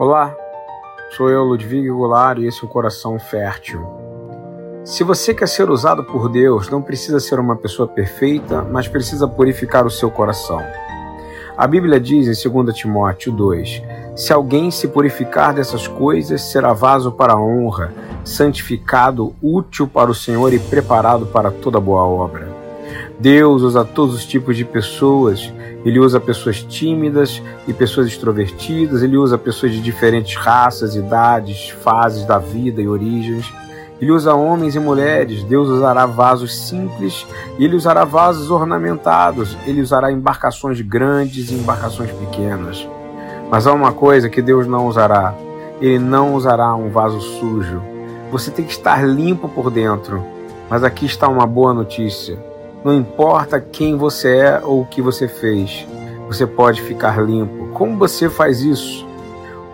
[0.00, 0.34] Olá,
[1.14, 3.86] sou eu, Ludwig Goulart, e esse é o Coração Fértil.
[4.82, 9.28] Se você quer ser usado por Deus, não precisa ser uma pessoa perfeita, mas precisa
[9.28, 10.62] purificar o seu coração.
[11.54, 13.82] A Bíblia diz em 2 Timóteo 2:
[14.16, 17.92] Se alguém se purificar dessas coisas, será vaso para a honra,
[18.24, 22.49] santificado, útil para o Senhor e preparado para toda boa obra.
[23.20, 25.52] Deus usa todos os tipos de pessoas.
[25.84, 29.02] Ele usa pessoas tímidas e pessoas extrovertidas.
[29.02, 33.52] Ele usa pessoas de diferentes raças, idades, fases da vida e origens.
[34.00, 35.44] Ele usa homens e mulheres.
[35.44, 37.26] Deus usará vasos simples
[37.58, 39.54] e ele usará vasos ornamentados.
[39.66, 42.88] Ele usará embarcações grandes e embarcações pequenas.
[43.50, 45.34] Mas há uma coisa que Deus não usará.
[45.78, 47.82] Ele não usará um vaso sujo.
[48.32, 50.24] Você tem que estar limpo por dentro.
[50.70, 52.49] Mas aqui está uma boa notícia.
[52.82, 55.86] Não importa quem você é ou o que você fez,
[56.26, 57.68] você pode ficar limpo.
[57.74, 59.06] Como você faz isso?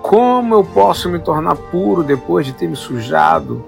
[0.02, 3.64] Como eu posso me tornar puro depois de ter me sujado?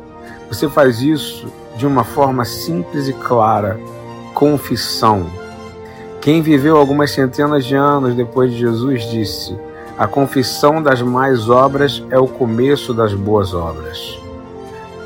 [0.48, 1.46] Você faz isso
[1.76, 3.78] de uma forma simples e clara:
[4.34, 5.26] confissão.
[6.20, 9.56] Quem viveu algumas centenas de anos depois de Jesus disse:
[9.96, 14.18] A confissão das mais obras é o começo das boas obras.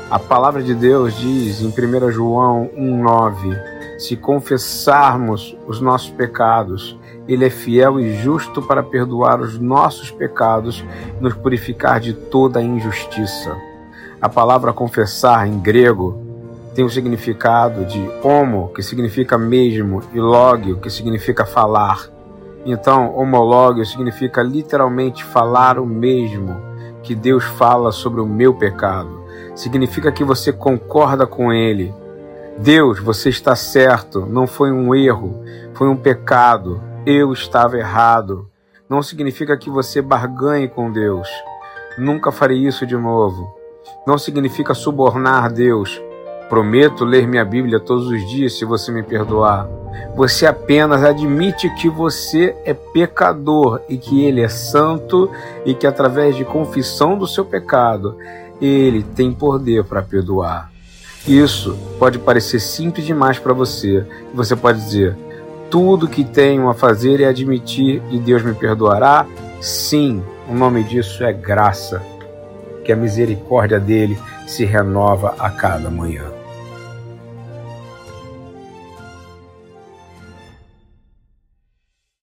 [0.09, 3.72] A palavra de Deus diz em 1 João 1,9
[4.03, 10.83] se confessarmos os nossos pecados, Ele é fiel e justo para perdoar os nossos pecados
[11.17, 13.55] e nos purificar de toda injustiça.
[14.21, 16.21] A palavra confessar em grego
[16.75, 22.09] tem o significado de homo, que significa mesmo, e logio, que significa falar.
[22.65, 26.57] Então, homologio significa literalmente falar o mesmo
[27.03, 29.23] que Deus fala sobre o meu pecado.
[29.55, 31.93] Significa que você concorda com ele,
[32.57, 38.47] Deus, você está certo, não foi um erro, foi um pecado, eu estava errado.
[38.87, 41.27] Não significa que você barganhe com Deus.
[41.97, 43.53] Nunca farei isso de novo.
[44.05, 45.99] Não significa subornar Deus.
[46.47, 49.67] Prometo ler minha Bíblia todos os dias se você me perdoar.
[50.15, 55.29] Você apenas admite que você é pecador e que Ele é santo
[55.65, 58.15] e que através de confissão do seu pecado,
[58.61, 60.72] Ele tem poder para perdoar.
[61.27, 64.05] Isso pode parecer simples demais para você.
[64.33, 65.15] Você pode dizer:
[65.69, 69.25] tudo que tenho a fazer é admitir e Deus me perdoará?
[69.61, 72.03] Sim, o nome disso é graça,
[72.83, 76.42] que a misericórdia dele se renova a cada manhã.